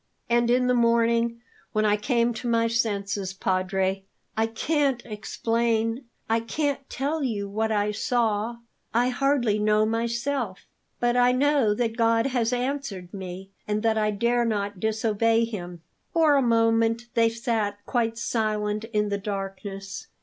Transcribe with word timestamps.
And 0.27 0.49
in 0.49 0.65
the 0.65 0.73
morning 0.73 1.41
when 1.73 1.85
I 1.85 1.95
came 1.95 2.33
to 2.33 2.47
my 2.47 2.65
senses 2.67 3.33
Padre, 3.33 4.03
it 4.03 4.03
isn't 4.03 4.05
any 4.07 4.07
use; 4.07 4.07
I 4.35 4.47
can't 4.47 5.05
explain. 5.05 6.05
I 6.27 6.39
can't 6.39 6.89
tell 6.89 7.21
you 7.23 7.47
what 7.47 7.71
I 7.71 7.91
saw 7.91 8.55
I 8.95 9.09
hardly 9.09 9.59
know 9.59 9.85
myself. 9.85 10.65
But 10.99 11.15
I 11.17 11.33
know 11.33 11.75
that 11.75 11.97
God 11.97 12.25
has 12.25 12.51
answered 12.51 13.13
me, 13.13 13.51
and 13.67 13.83
that 13.83 13.95
I 13.99 14.09
dare 14.09 14.43
not 14.43 14.79
disobey 14.79 15.45
Him." 15.45 15.83
For 16.13 16.35
a 16.35 16.41
moment 16.41 17.09
they 17.13 17.29
sat 17.29 17.77
quite 17.85 18.17
silent 18.17 18.85
in 18.85 19.09
the 19.09 19.19
darkness. 19.19 20.07